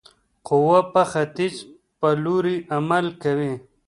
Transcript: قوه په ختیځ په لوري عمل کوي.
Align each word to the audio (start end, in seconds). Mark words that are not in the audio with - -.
قوه 0.47 0.79
په 0.93 1.01
ختیځ 1.11 1.55
په 1.99 2.09
لوري 2.23 2.57
عمل 2.75 3.05
کوي. 3.23 3.53